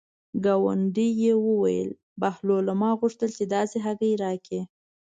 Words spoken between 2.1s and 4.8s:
بهلوله ما غوښتل چې داسې هګۍ راکړې.